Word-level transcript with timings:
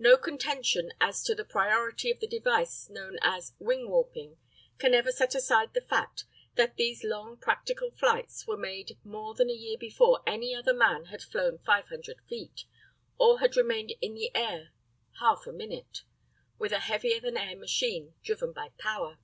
No 0.00 0.16
contention 0.16 0.90
as 1.00 1.22
to 1.22 1.32
the 1.32 1.44
priority 1.44 2.10
of 2.10 2.18
the 2.18 2.26
device 2.26 2.88
known 2.90 3.20
as 3.22 3.52
wing 3.60 3.88
warping 3.88 4.36
can 4.78 4.94
ever 4.94 5.12
set 5.12 5.32
aside 5.36 5.74
the 5.74 5.80
fact 5.80 6.24
that 6.56 6.74
these 6.76 7.04
long 7.04 7.36
practical 7.36 7.92
flights 7.92 8.48
were 8.48 8.56
made 8.56 8.98
more 9.04 9.36
than 9.36 9.48
a 9.48 9.52
year 9.52 9.78
before 9.78 10.24
any 10.26 10.52
other 10.52 10.74
man 10.74 11.04
had 11.04 11.22
flown 11.22 11.58
500 11.60 12.16
feet, 12.28 12.64
or 13.16 13.38
had 13.38 13.54
remained 13.56 13.92
in 14.00 14.14
the 14.14 14.34
air 14.34 14.70
half 15.20 15.46
a 15.46 15.52
minute, 15.52 16.02
with 16.58 16.72
a 16.72 16.80
heavier 16.80 17.20
than 17.20 17.36
air 17.36 17.54
machine 17.56 18.14
driven 18.24 18.52
by 18.52 18.70
power. 18.76 19.18